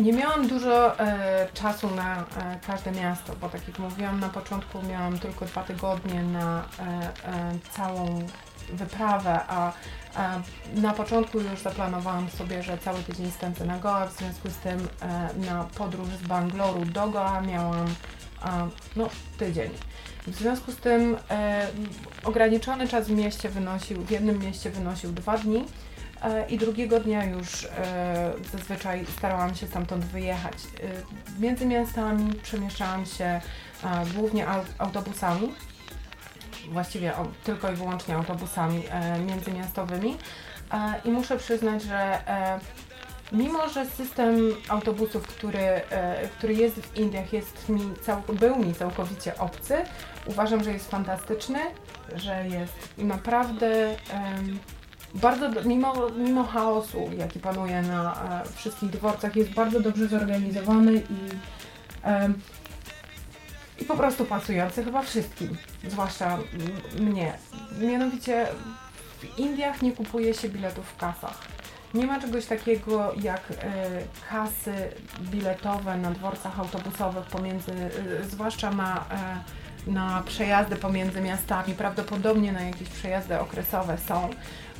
Nie 0.00 0.12
miałam 0.12 0.48
dużo 0.48 1.00
e, 1.00 1.48
czasu 1.54 1.90
na 1.90 2.16
e, 2.16 2.24
każde 2.66 2.92
miasto, 2.92 3.36
bo 3.40 3.48
tak 3.48 3.68
jak 3.68 3.78
mówiłam 3.78 4.20
na 4.20 4.28
początku, 4.28 4.82
miałam 4.82 5.18
tylko 5.18 5.44
dwa 5.44 5.62
tygodnie 5.62 6.22
na 6.22 6.64
e, 6.78 6.82
e, 6.82 7.58
całą 7.72 8.26
wyprawę, 8.72 9.40
a 9.48 9.72
e, 10.16 10.42
na 10.80 10.92
początku 10.92 11.40
już 11.40 11.60
zaplanowałam 11.60 12.30
sobie, 12.30 12.62
że 12.62 12.78
cały 12.78 13.02
tydzień 13.02 13.30
spędzę 13.30 13.64
na 13.64 13.78
Goa, 13.78 14.06
w 14.06 14.18
związku 14.18 14.50
z 14.50 14.56
tym 14.56 14.88
e, 15.02 15.30
na 15.46 15.64
podróż 15.64 16.08
z 16.08 16.26
Bangloru 16.26 16.84
do 16.84 17.08
Goa 17.08 17.40
miałam 17.40 17.86
no, 18.96 19.08
tydzień. 19.38 19.70
W 20.26 20.34
związku 20.34 20.72
z 20.72 20.76
tym 20.76 21.16
e, 21.30 21.66
ograniczony 22.24 22.88
czas 22.88 23.08
w 23.08 23.10
mieście 23.10 23.48
wynosił, 23.48 24.02
w 24.02 24.10
jednym 24.10 24.38
mieście 24.38 24.70
wynosił 24.70 25.12
dwa 25.12 25.38
dni, 25.38 25.64
i 26.48 26.58
drugiego 26.58 27.00
dnia 27.00 27.24
już 27.24 27.64
e, 27.64 28.32
zazwyczaj 28.52 29.06
starałam 29.18 29.54
się 29.54 29.66
stamtąd 29.66 30.04
wyjechać. 30.04 30.54
E, 30.54 31.40
między 31.42 31.66
miastami 31.66 32.34
przemieszczałam 32.34 33.06
się 33.06 33.24
e, 33.24 33.40
głównie 34.14 34.48
au, 34.48 34.64
autobusami, 34.78 35.54
właściwie 36.68 37.12
tylko 37.44 37.72
i 37.72 37.74
wyłącznie 37.74 38.16
autobusami 38.16 38.82
e, 38.90 39.18
międzymiastowymi 39.18 40.16
e, 40.72 40.94
i 41.04 41.10
muszę 41.10 41.36
przyznać, 41.36 41.82
że 41.82 42.28
e, 42.28 42.60
mimo, 43.32 43.68
że 43.68 43.86
system 43.86 44.36
autobusów, 44.68 45.26
który, 45.26 45.58
e, 45.58 46.28
który 46.28 46.54
jest 46.54 46.76
w 46.76 46.96
Indiach 46.96 47.32
jest 47.32 47.68
mi 47.68 47.92
był 48.32 48.56
mi 48.56 48.74
całkowicie 48.74 49.38
obcy, 49.38 49.76
uważam, 50.26 50.64
że 50.64 50.72
jest 50.72 50.90
fantastyczny, 50.90 51.58
że 52.14 52.48
jest 52.48 52.88
naprawdę 52.98 53.96
bardzo, 55.14 55.50
mimo, 55.64 56.10
mimo 56.16 56.44
chaosu, 56.44 57.10
jaki 57.18 57.40
panuje 57.40 57.82
na 57.82 58.14
e, 58.44 58.48
wszystkich 58.54 58.90
dworcach, 58.90 59.36
jest 59.36 59.50
bardzo 59.50 59.80
dobrze 59.80 60.08
zorganizowany 60.08 60.92
i, 60.94 61.30
em, 62.02 62.40
i 63.78 63.84
po 63.84 63.96
prostu 63.96 64.24
pasujący 64.24 64.84
chyba 64.84 65.02
wszystkim, 65.02 65.56
zwłaszcza 65.88 66.38
mnie. 67.00 67.32
Mianowicie 67.80 68.46
w 69.18 69.38
Indiach 69.38 69.82
nie 69.82 69.92
kupuje 69.92 70.34
się 70.34 70.48
biletów 70.48 70.86
w 70.86 70.96
kasach. 70.96 71.38
Nie 71.94 72.06
ma 72.06 72.20
czegoś 72.20 72.46
takiego 72.46 73.12
jak 73.22 73.40
e, 73.50 73.54
kasy 74.30 74.74
biletowe 75.20 75.96
na 75.96 76.10
dworcach 76.10 76.60
autobusowych 76.60 77.24
pomiędzy, 77.24 77.72
e, 77.72 78.24
zwłaszcza 78.24 78.70
na, 78.70 79.04
e, 79.86 79.90
na 79.90 80.22
przejazdy 80.26 80.76
pomiędzy 80.76 81.20
miastami. 81.20 81.74
Prawdopodobnie 81.74 82.52
na 82.52 82.60
jakieś 82.60 82.88
przejazdy 82.88 83.40
okresowe 83.40 83.98
są, 83.98 84.30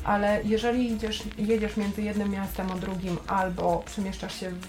ale 0.04 0.40
jeżeli 0.44 0.92
idziesz, 0.92 1.22
jedziesz 1.38 1.76
między 1.76 2.02
jednym 2.02 2.30
miastem 2.30 2.66
a 2.72 2.74
drugim 2.74 3.18
albo 3.26 3.82
przemieszczasz 3.86 4.40
się 4.40 4.50
w, 4.50 4.66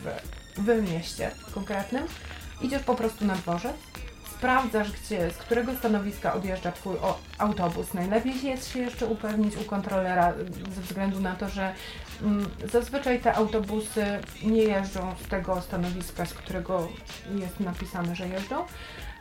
w 0.57 0.91
mieście 0.91 1.31
konkretnym, 1.53 2.03
idziesz 2.61 2.83
po 2.83 2.95
prostu 2.95 3.25
na 3.25 3.35
dworzec, 3.35 3.75
sprawdzasz, 4.41 4.91
gdzie, 4.91 5.31
z 5.31 5.37
którego 5.37 5.75
stanowiska 5.75 6.33
odjeżdża 6.33 6.71
Twój 6.71 6.95
o, 6.95 7.19
autobus. 7.37 7.93
Najlepiej 7.93 8.43
jest 8.43 8.73
się 8.73 8.79
jeszcze 8.79 9.05
upewnić 9.05 9.57
u 9.57 9.63
kontrolera, 9.63 10.33
ze 10.75 10.81
względu 10.81 11.19
na 11.19 11.35
to, 11.35 11.49
że 11.49 11.73
mm, 12.21 12.49
zazwyczaj 12.71 13.19
te 13.19 13.33
autobusy 13.35 14.05
nie 14.43 14.63
jeżdżą 14.63 15.15
z 15.25 15.29
tego 15.29 15.61
stanowiska, 15.61 16.25
z 16.25 16.33
którego 16.33 16.87
jest 17.35 17.59
napisane, 17.59 18.15
że 18.15 18.27
jeżdżą. 18.27 18.65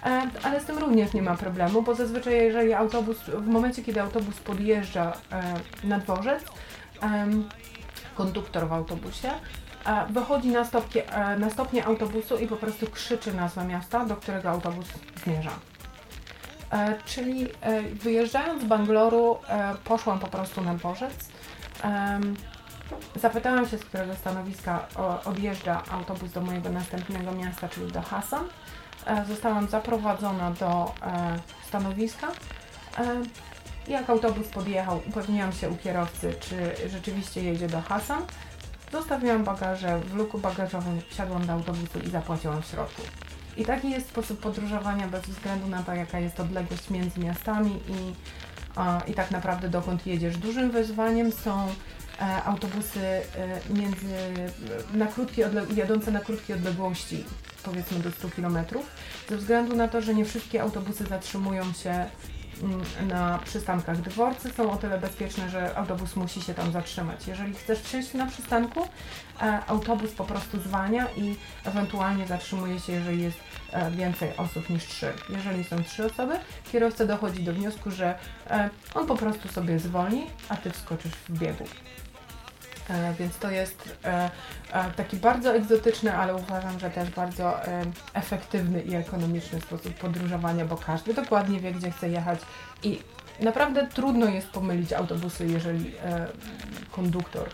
E, 0.04 0.30
Ale 0.42 0.60
z 0.60 0.64
tym 0.64 0.78
również 0.78 1.12
nie 1.12 1.22
ma 1.22 1.36
problemu, 1.36 1.82
bo 1.82 1.94
zazwyczaj 1.94 2.34
jeżeli 2.34 2.72
autobus, 2.72 3.18
w 3.18 3.46
momencie 3.46 3.82
kiedy 3.82 4.00
autobus 4.00 4.36
podjeżdża 4.36 5.12
e, 5.32 5.54
na 5.84 5.98
dworzec, 5.98 6.44
konduktor 8.14 8.68
w 8.68 8.72
autobusie 8.72 9.30
e, 9.86 10.06
wychodzi 10.10 10.48
na, 10.48 10.64
stopkie, 10.64 11.12
e, 11.12 11.38
na 11.38 11.50
stopnie 11.50 11.86
autobusu 11.86 12.38
i 12.38 12.46
po 12.46 12.56
prostu 12.56 12.86
krzyczy 12.86 13.34
nazwę 13.34 13.64
miasta, 13.64 14.04
do 14.04 14.16
którego 14.16 14.50
autobus 14.50 14.86
zmierza. 15.24 15.50
Czyli 17.04 17.46
wyjeżdżając 17.92 18.62
z 18.62 18.64
Bangloru 18.64 19.38
poszłam 19.84 20.18
po 20.18 20.26
prostu 20.26 20.62
na 20.62 20.74
dworzec. 20.74 21.28
Zapytałam 23.16 23.68
się, 23.68 23.78
z 23.78 23.84
którego 23.84 24.14
stanowiska 24.14 24.86
odjeżdża 25.24 25.82
autobus 25.90 26.32
do 26.32 26.40
mojego 26.40 26.68
następnego 26.68 27.32
miasta, 27.32 27.68
czyli 27.68 27.92
do 27.92 28.02
Hassan. 28.02 28.44
E, 29.06 29.24
Zostałam 29.24 29.68
zaprowadzona 29.68 30.50
do 30.50 30.94
e, 31.02 31.38
stanowiska. 31.68 32.26
E, 32.98 33.22
jak 33.88 34.10
autobus 34.10 34.48
podjechał, 34.48 35.00
upewniłam 35.08 35.52
się 35.52 35.68
u 35.70 35.76
kierowcy, 35.76 36.34
czy 36.40 36.88
rzeczywiście 36.88 37.42
jedzie 37.42 37.68
do 37.68 37.80
Hasan. 37.80 38.22
Zostawiłam 38.92 39.44
bagaże 39.44 40.00
w 40.00 40.14
luku 40.14 40.38
bagażowym, 40.38 41.00
wsiadłam 41.08 41.46
do 41.46 41.52
autobusu 41.52 41.98
i 42.06 42.10
zapłaciłam 42.10 42.62
w 42.62 42.66
środku. 42.66 43.02
I 43.56 43.64
taki 43.64 43.90
jest 43.90 44.08
sposób 44.08 44.40
podróżowania 44.40 45.08
bez 45.08 45.22
względu 45.22 45.68
na 45.68 45.82
to, 45.82 45.94
jaka 45.94 46.18
jest 46.18 46.40
odległość 46.40 46.90
między 46.90 47.20
miastami 47.20 47.70
i, 47.70 48.14
a, 48.76 49.00
i 49.06 49.14
tak 49.14 49.30
naprawdę 49.30 49.68
dokąd 49.68 50.06
jedziesz. 50.06 50.36
Dużym 50.36 50.70
wyzwaniem 50.70 51.32
są 51.32 51.68
autobusy 52.20 53.00
e, 53.00 53.22
między, 53.70 54.06
na 54.94 55.06
krótkie 55.06 55.50
jadące 55.76 56.10
na 56.10 56.20
krótkie 56.20 56.54
odległości, 56.54 57.24
powiedzmy 57.62 57.98
do 57.98 58.10
100 58.10 58.28
km, 58.30 58.58
ze 59.28 59.36
względu 59.36 59.76
na 59.76 59.88
to, 59.88 60.00
że 60.00 60.14
nie 60.14 60.24
wszystkie 60.24 60.62
autobusy 60.62 61.04
zatrzymują 61.04 61.72
się 61.72 62.06
mm, 62.62 63.08
na 63.08 63.38
przystankach. 63.38 64.00
Dworce 64.00 64.50
są 64.50 64.72
o 64.72 64.76
tyle 64.76 64.98
bezpieczne, 64.98 65.50
że 65.50 65.76
autobus 65.76 66.16
musi 66.16 66.42
się 66.42 66.54
tam 66.54 66.72
zatrzymać. 66.72 67.26
Jeżeli 67.26 67.54
chcesz 67.54 67.80
przyjść 67.80 68.14
na 68.14 68.26
przystanku, 68.26 68.88
e, 69.42 69.60
autobus 69.66 70.12
po 70.12 70.24
prostu 70.24 70.60
zwalnia 70.60 71.06
i 71.16 71.36
ewentualnie 71.64 72.26
zatrzymuje 72.26 72.80
się, 72.80 72.92
jeżeli 72.92 73.22
jest 73.22 73.38
e, 73.72 73.90
więcej 73.90 74.36
osób 74.36 74.70
niż 74.70 74.86
trzy. 74.86 75.12
Jeżeli 75.28 75.64
są 75.64 75.84
trzy 75.84 76.04
osoby, 76.04 76.34
kierowca 76.72 77.06
dochodzi 77.06 77.42
do 77.42 77.52
wniosku, 77.52 77.90
że 77.90 78.18
e, 78.50 78.70
on 78.94 79.06
po 79.06 79.16
prostu 79.16 79.48
sobie 79.48 79.78
zwolni, 79.78 80.26
a 80.48 80.56
ty 80.56 80.70
wskoczysz 80.70 81.12
w 81.12 81.38
biegu. 81.38 81.64
E, 82.90 83.14
Więc 83.18 83.36
to 83.36 83.50
jest 83.50 83.96
e, 84.04 84.30
e, 84.72 84.90
taki 84.90 85.16
bardzo 85.16 85.54
egzotyczny, 85.54 86.16
ale 86.16 86.34
uważam, 86.34 86.78
że 86.78 86.90
też 86.90 87.10
bardzo 87.10 87.60
efektywny 88.14 88.82
i 88.82 88.94
ekonomiczny 88.94 89.60
sposób 89.60 89.94
podróżowania, 89.94 90.64
bo 90.64 90.76
każdy 90.76 91.14
dokładnie 91.14 91.60
wie, 91.60 91.72
gdzie 91.72 91.90
chce 91.90 92.08
jechać 92.08 92.40
i 92.82 93.02
naprawdę 93.40 93.86
trudno 93.86 94.26
jest 94.26 94.48
pomylić 94.48 94.92
autobusy, 94.92 95.46
jeżeli 95.46 95.94
konduktor 96.92 97.48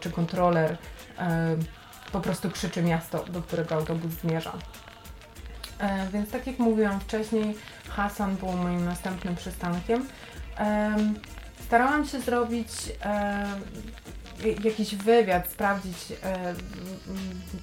czy 0.00 0.10
kontroler 0.10 0.76
po 2.12 2.20
prostu 2.20 2.50
krzyczy 2.50 2.82
miasto, 2.82 3.24
do 3.24 3.42
którego 3.42 3.74
autobus 3.74 4.12
zmierza. 4.12 4.52
Więc 6.12 6.30
tak 6.30 6.46
jak 6.46 6.58
mówiłam 6.58 7.00
wcześniej, 7.00 7.56
Hasan 7.88 8.36
był 8.36 8.52
moim 8.52 8.84
następnym 8.84 9.36
przystankiem. 9.36 10.06
Em, 10.56 11.14
Starałam 11.66 12.06
się 12.06 12.20
zrobić 12.20 12.68
jakiś 14.64 14.94
wywiad, 14.94 15.48
sprawdzić 15.48 15.96
e, 16.22 16.54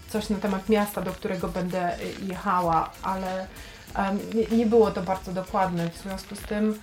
coś 0.09 0.29
na 0.29 0.37
temat 0.37 0.69
miasta, 0.69 1.01
do 1.01 1.11
którego 1.11 1.47
będę 1.47 1.97
jechała, 2.21 2.89
ale 3.03 3.47
nie, 4.51 4.65
było 4.65 4.91
to 4.91 5.01
bardzo 5.01 5.31
dokładne. 5.31 5.89
W 5.89 5.97
związku 5.97 6.35
z 6.35 6.41
tym 6.41 6.79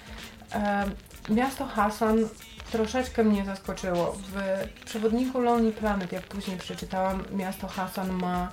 miasto 1.29 1.67
Hasan 1.67 2.29
troszeczkę 2.73 3.25
mnie 3.25 3.45
zaskoczyło. 3.45 4.13
W 4.13 4.69
przewodniku 4.85 5.41
Lonely 5.41 5.73
Planet, 5.73 6.13
jak 6.13 6.23
później 6.23 6.57
przeczytałam, 6.57 7.25
miasto 7.33 7.69
Hasan 7.69 8.13
ma 8.13 8.53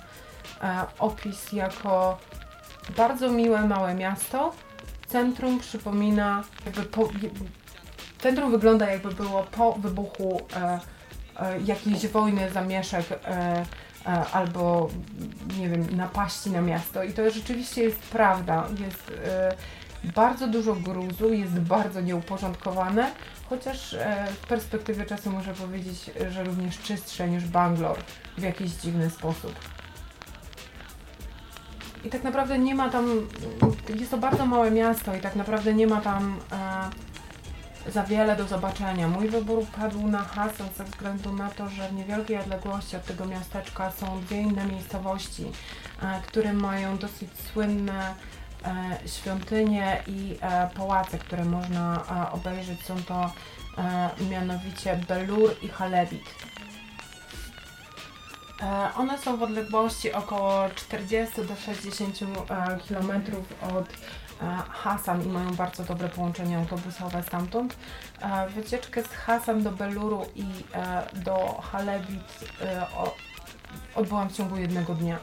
e, 0.62 0.84
opis 0.98 1.52
jako 1.52 2.18
bardzo 2.96 3.30
miłe, 3.30 3.62
małe 3.62 3.94
miasto. 3.94 4.52
Centrum 5.06 5.60
przypomina, 5.60 6.44
jakby 6.66 6.82
po, 6.82 7.08
centrum 8.18 8.50
wygląda 8.50 8.90
jakby 8.90 9.14
było 9.14 9.42
po 9.42 9.72
wybuchu 9.72 10.40
e, 10.56 10.80
jakiejś 11.64 12.06
wojny, 12.06 12.50
zamieszek 12.50 13.06
e, 13.12 13.16
e, 14.06 14.26
albo 14.32 14.88
nie 15.58 15.68
wiem, 15.68 15.96
napaści 15.96 16.50
na 16.50 16.60
miasto. 16.60 17.02
I 17.02 17.12
to 17.12 17.30
rzeczywiście 17.30 17.82
jest 17.82 17.98
prawda. 17.98 18.68
Jest 18.84 19.12
e, 19.24 19.56
bardzo 20.14 20.48
dużo 20.48 20.74
gruzu, 20.74 21.32
jest 21.32 21.58
bardzo 21.60 22.00
nieuporządkowane, 22.00 23.10
chociaż 23.48 23.94
e, 23.94 24.26
w 24.42 24.46
perspektywie 24.46 25.06
czasu 25.06 25.30
muszę 25.30 25.54
powiedzieć, 25.54 26.10
że 26.30 26.44
również 26.44 26.78
czystsze 26.78 27.28
niż 27.28 27.44
Bangalore 27.44 28.02
w 28.38 28.42
jakiś 28.42 28.70
dziwny 28.70 29.10
sposób. 29.10 29.54
I 32.04 32.08
tak 32.08 32.24
naprawdę 32.24 32.58
nie 32.58 32.74
ma 32.74 32.90
tam, 32.90 33.28
jest 33.98 34.10
to 34.10 34.18
bardzo 34.18 34.46
małe 34.46 34.70
miasto 34.70 35.14
i 35.16 35.20
tak 35.20 35.36
naprawdę 35.36 35.74
nie 35.74 35.86
ma 35.86 36.00
tam 36.00 36.36
e, 36.52 37.05
za 37.88 38.04
wiele 38.04 38.36
do 38.36 38.46
zobaczenia. 38.46 39.08
Mój 39.08 39.28
wybór 39.28 39.66
padł 39.66 40.06
na 40.06 40.18
Hasan 40.18 40.68
ze 40.76 40.84
względu 40.84 41.32
na 41.32 41.50
to, 41.50 41.68
że 41.68 41.88
w 41.88 41.92
niewielkiej 41.92 42.38
odległości 42.38 42.96
od 42.96 43.04
tego 43.04 43.26
miasteczka 43.26 43.90
są 43.90 44.20
dwie 44.20 44.40
inne 44.40 44.66
miejscowości, 44.66 45.44
e, 46.02 46.20
które 46.26 46.52
mają 46.52 46.98
dosyć 46.98 47.30
słynne 47.52 48.14
e, 48.64 49.08
świątynie 49.08 50.02
i 50.06 50.36
e, 50.40 50.70
pałace, 50.74 51.18
które 51.18 51.44
można 51.44 52.02
obejrzeć. 52.32 52.84
Są 52.84 53.02
to 53.02 53.30
mianowicie 54.30 55.00
Belur 55.08 55.54
i 55.62 55.68
Halebit. 55.68 56.34
E, 58.62 58.90
One 58.96 59.18
są 59.18 59.36
w 59.36 59.42
odległości 59.42 60.12
około 60.12 60.70
40 60.74 61.42
do 61.44 61.56
60 61.56 62.18
km 62.88 63.22
od 63.76 63.88
e, 64.42 64.56
Hasan 64.70 65.22
i 65.22 65.28
mają 65.28 65.54
bardzo 65.54 65.84
dobre 65.84 66.08
połączenie 66.08 66.58
autobusowe 66.58 67.22
stamtąd. 67.22 67.76
E, 68.20 68.48
Wycieczkę 68.48 69.02
z 69.02 69.08
Hasan 69.08 69.62
do 69.62 69.72
Beluru 69.72 70.26
i 70.34 70.44
e, 70.74 71.02
do 71.14 71.60
Halebit 71.72 72.44
e, 72.62 72.86
odbyłam 73.94 74.28
w 74.28 74.36
ciągu 74.36 74.56
jednego 74.56 74.94
dnia. 74.94 75.18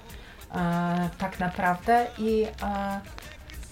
E, 0.55 1.09
Tak 1.17 1.39
naprawdę 1.39 2.07
i 2.17 2.43
e, 2.63 3.01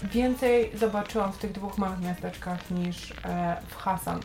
więcej 0.03 0.71
zobaczyłam 0.77 1.33
w 1.33 1.37
tych 1.37 1.51
dwóch 1.51 1.77
małych 1.77 1.99
miasteczkach 1.99 2.71
niż 2.71 3.11
e, 3.11 3.57
w 3.69 3.75
Hasan. 3.75 4.19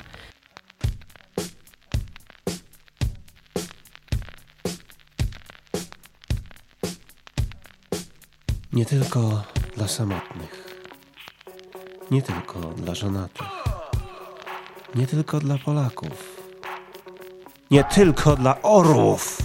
Nie 8.76 8.86
tylko 8.86 9.42
dla 9.76 9.88
samotnych, 9.88 10.80
nie 12.10 12.22
tylko 12.22 12.58
dla 12.60 12.94
żonatych, 12.94 13.46
nie 14.94 15.06
tylko 15.06 15.40
dla 15.40 15.58
Polaków, 15.58 16.40
nie 17.70 17.84
tylko 17.84 18.36
dla 18.36 18.62
orłów. 18.62 19.38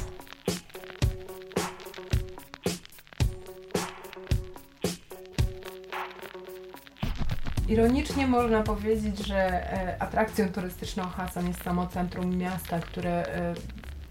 Ironicznie 7.67 8.27
można 8.27 8.63
powiedzieć, 8.63 9.27
że 9.27 9.37
e, 9.73 10.01
atrakcją 10.01 10.49
turystyczną 10.49 11.03
Hasan 11.03 11.47
jest 11.47 11.63
samo 11.63 11.87
centrum 11.87 12.37
miasta, 12.37 12.79
które, 12.79 13.25
e, 13.27 13.53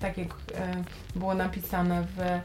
tak 0.00 0.18
jak 0.18 0.28
e, 0.28 0.84
było 1.16 1.34
napisane 1.34 2.06
w 2.16 2.20
e, 2.20 2.40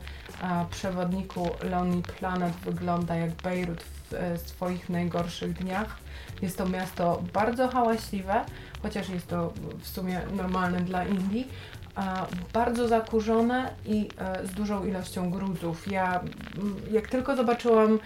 przewodniku 0.72 1.50
Lonely 1.64 2.02
Planet, 2.02 2.54
wygląda 2.54 3.16
jak 3.16 3.32
Bejrut 3.32 3.84
w 3.84 4.14
e, 4.14 4.38
swoich 4.38 4.90
najgorszych 4.90 5.54
dniach. 5.54 5.98
Jest 6.42 6.58
to 6.58 6.70
miasto 6.70 7.24
bardzo 7.34 7.68
hałaśliwe, 7.68 8.46
chociaż 8.82 9.10
jest 9.10 9.28
to 9.28 9.54
w 9.80 9.88
sumie 9.88 10.22
normalne 10.34 10.82
dla 10.82 11.06
Indii. 11.06 11.48
Bardzo 12.54 12.88
zakurzone 12.88 13.74
i 13.86 14.10
z 14.44 14.52
dużą 14.52 14.86
ilością 14.86 15.32
gruzów. 15.32 15.92
Ja 15.92 16.20
jak 16.92 17.08
tylko 17.08 17.36
zobaczyłam 17.36 18.00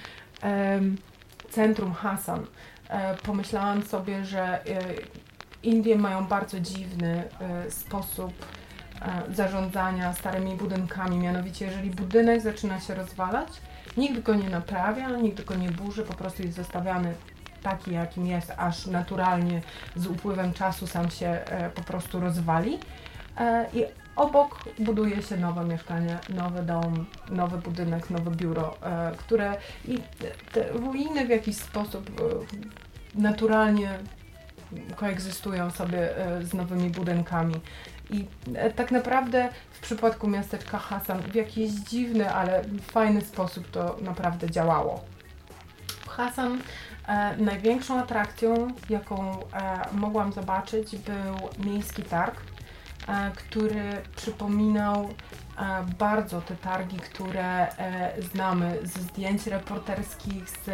centrum 1.49 1.93
Hasan, 1.93 2.45
e, 2.89 3.15
pomyślałam 3.15 3.83
sobie, 3.83 4.25
że 4.25 4.63
Indie 5.63 5.95
mają 5.95 6.25
bardzo 6.25 6.59
dziwny 6.59 7.23
sposób 7.69 8.33
zarządzania 9.33 10.13
starymi 10.13 10.55
budynkami. 10.55 11.17
Mianowicie, 11.17 11.65
jeżeli 11.65 11.89
budynek 11.89 12.41
zaczyna 12.41 12.79
się 12.79 12.95
rozwalać, 12.95 13.47
nikt 13.97 14.21
go 14.21 14.35
nie 14.35 14.49
naprawia, 14.49 15.09
nikt 15.09 15.43
go 15.45 15.55
nie 15.55 15.71
burzy, 15.71 16.03
po 16.03 16.13
prostu 16.13 16.43
jest 16.43 16.57
zostawiany 16.57 17.13
taki, 17.63 17.93
jakim 17.93 18.27
jest, 18.27 18.53
aż 18.57 18.85
naturalnie 18.85 19.61
z 19.95 20.07
upływem 20.07 20.53
czasu 20.53 20.87
sam 20.87 21.09
się 21.09 21.27
e, 21.27 21.69
po 21.69 21.81
prostu 21.81 22.19
rozwali. 22.19 22.79
E, 23.37 23.65
I 23.73 23.85
obok 24.15 24.63
buduje 24.79 25.21
się 25.21 25.37
nowe 25.37 25.65
mieszkanie, 25.65 26.17
nowy 26.29 26.63
dom, 26.63 27.05
nowy 27.29 27.57
budynek, 27.57 28.09
nowe 28.09 28.31
biuro, 28.31 28.77
e, 28.81 29.11
które 29.17 29.57
i 29.87 29.97
te 30.51 30.69
ruiny 30.69 31.25
w 31.25 31.29
jakiś 31.29 31.57
sposób 31.57 32.09
e, 32.09 33.19
naturalnie 33.21 33.99
koegzystują 34.95 35.71
sobie 35.71 36.17
e, 36.17 36.43
z 36.43 36.53
nowymi 36.53 36.89
budynkami. 36.89 37.55
I 38.09 38.27
e, 38.55 38.71
tak 38.71 38.91
naprawdę 38.91 39.49
w 39.71 39.79
przypadku 39.79 40.27
miasteczka 40.27 40.79
Hasan 40.79 41.21
w 41.21 41.35
jakiś 41.35 41.71
dziwny, 41.71 42.33
ale 42.33 42.63
fajny 42.91 43.21
sposób 43.21 43.71
to 43.71 43.97
naprawdę 44.01 44.51
działało. 44.51 45.03
Hasan 46.07 46.61
e, 47.07 47.37
największą 47.37 47.99
atrakcją, 47.99 48.67
jaką 48.89 49.39
e, 49.39 49.39
mogłam 49.93 50.33
zobaczyć, 50.33 50.95
był 50.95 51.65
miejski 51.65 52.03
targ, 52.03 52.41
e, 53.07 53.31
który 53.35 53.83
przypominał 54.15 55.09
bardzo 55.99 56.41
te 56.41 56.55
targi, 56.55 56.97
które 56.97 57.77
e, 57.77 58.21
znamy 58.21 58.79
ze 58.83 59.01
zdjęć 59.01 59.47
reporterskich, 59.47 60.49
z 60.49 60.69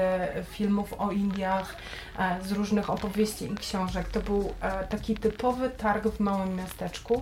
filmów 0.48 0.94
o 0.98 1.12
Indiach, 1.12 1.76
e, 2.20 2.38
z 2.44 2.52
różnych 2.52 2.90
opowieści 2.90 3.52
i 3.52 3.56
książek. 3.56 4.10
To 4.10 4.20
był 4.20 4.54
e, 4.62 4.88
taki 4.88 5.16
typowy 5.16 5.70
targ 5.70 6.08
w 6.08 6.20
małym 6.20 6.56
miasteczku, 6.56 7.22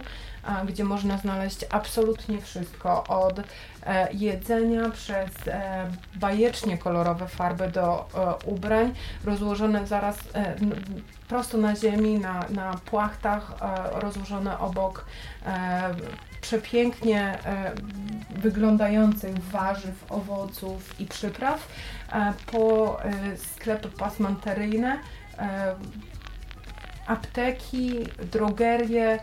gdzie 0.65 0.84
można 0.84 1.17
znaleźć 1.17 1.65
absolutnie 1.69 2.41
wszystko, 2.41 3.04
od 3.04 3.39
jedzenia 4.13 4.89
przez 4.89 5.30
bajecznie 6.15 6.78
kolorowe 6.78 7.28
farby 7.28 7.67
do 7.67 8.10
ubrań, 8.45 8.93
rozłożone 9.26 9.88
zaraz 9.88 10.17
prosto 11.28 11.58
na 11.58 11.76
ziemi, 11.76 12.19
na, 12.19 12.45
na 12.49 12.73
płachtach, 12.86 13.52
rozłożone 13.93 14.60
obok 14.60 15.06
przepięknie 16.43 17.21
e, 17.21 17.71
wyglądających 18.36 19.39
warzyw, 19.39 20.12
owoców 20.12 20.99
i 21.01 21.06
przypraw, 21.06 21.67
e, 22.12 22.34
po 22.51 22.97
e, 23.03 23.38
sklepy 23.38 23.89
pasmanteryjne, 23.89 24.99
apteki, 27.08 27.99
drogerie, 28.32 29.19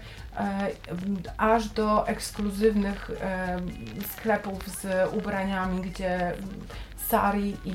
aż 1.37 1.69
do 1.69 2.09
ekskluzywnych 2.09 3.11
sklepów 4.17 4.69
z 4.69 5.13
ubraniami, 5.13 5.81
gdzie 5.81 6.33
sari 7.09 7.57
i 7.65 7.75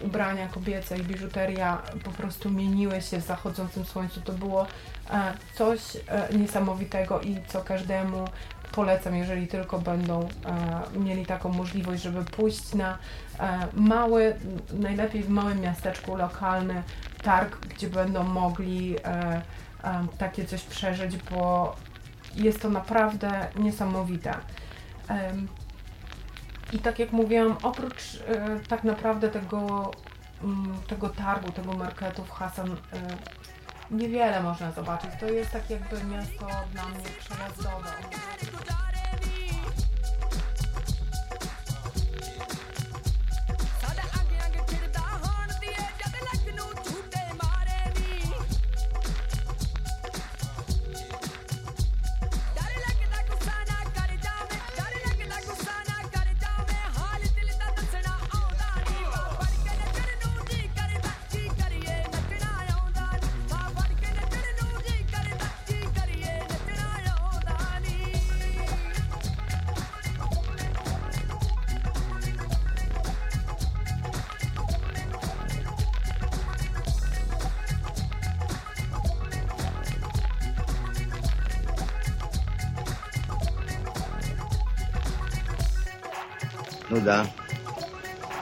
ubrania 0.00 0.48
kobiece 0.48 0.98
i 0.98 1.02
biżuteria 1.02 1.82
po 2.04 2.10
prostu 2.10 2.50
mieniły 2.50 3.00
się 3.00 3.18
w 3.18 3.24
zachodzącym 3.24 3.84
słońcu. 3.84 4.20
To 4.20 4.32
było 4.32 4.66
coś 5.54 5.80
niesamowitego 6.32 7.20
i 7.20 7.36
co 7.48 7.60
każdemu 7.60 8.28
polecam, 8.72 9.16
jeżeli 9.16 9.46
tylko 9.48 9.78
będą 9.78 10.20
e, 10.20 10.98
mieli 10.98 11.26
taką 11.26 11.48
możliwość, 11.48 12.02
żeby 12.02 12.24
pójść 12.24 12.74
na 12.74 12.98
e, 13.38 13.66
mały, 13.74 14.36
najlepiej 14.72 15.22
w 15.22 15.28
małym 15.28 15.60
miasteczku 15.60 16.16
lokalny 16.16 16.82
targ, 17.22 17.66
gdzie 17.66 17.88
będą 17.88 18.24
mogli 18.24 18.96
e, 19.04 19.42
takie 20.18 20.44
coś 20.44 20.62
przeżyć, 20.62 21.16
bo 21.16 21.76
jest 22.34 22.62
to 22.62 22.70
naprawdę 22.70 23.46
niesamowite. 23.56 24.34
I 26.72 26.78
tak 26.78 26.98
jak 26.98 27.12
mówiłam, 27.12 27.56
oprócz 27.62 28.18
tak 28.68 28.84
naprawdę 28.84 29.28
tego, 29.28 29.90
mm, 30.42 30.74
tego 30.86 31.08
targu, 31.08 31.52
tego 31.52 31.72
marketu 31.72 32.24
w 32.24 32.30
Hasan, 32.30 32.76
niewiele 33.90 34.42
można 34.42 34.72
zobaczyć. 34.72 35.10
To 35.20 35.26
jest 35.26 35.50
tak 35.50 35.70
jakby 35.70 36.04
miasto 36.04 36.46
dla 36.72 36.88
mnie 36.88 37.04
przejazdowe. 37.18 37.90
Nuda. 86.90 87.26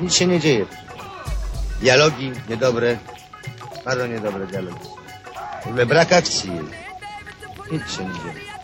Nic 0.00 0.14
się 0.14 0.26
nie 0.26 0.40
dzieje. 0.40 0.66
Dialogi 1.80 2.32
niedobre. 2.48 2.98
Bardzo 3.84 4.06
niedobre 4.06 4.46
dialogi. 4.46 4.88
W 5.64 5.66
ogóle 5.66 5.86
brak 5.86 6.12
akcji 6.12 6.50
jest. 6.56 6.72
Nic 7.72 7.96
się 7.96 8.04
nie 8.04 8.14
dzieje. 8.14 8.57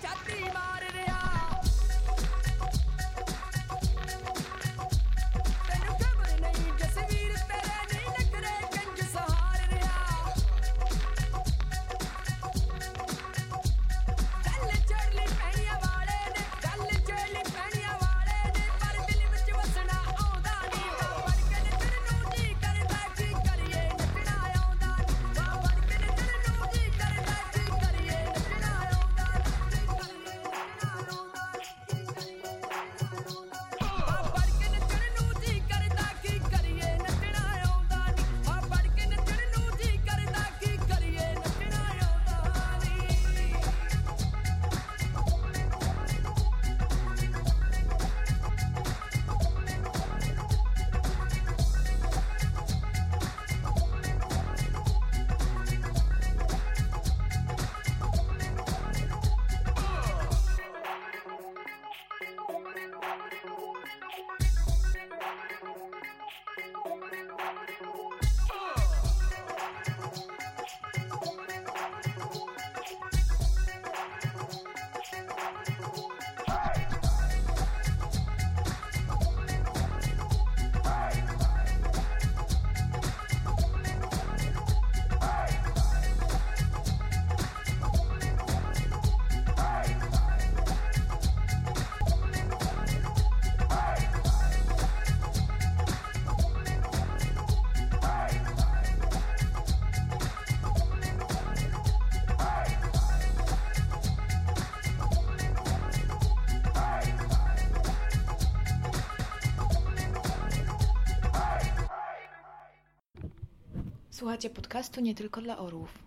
Słuchacie 114.24 114.50
podcastu 114.50 115.00
nie 115.00 115.14
tylko 115.14 115.42
dla 115.42 115.58
orłów. 115.58 115.98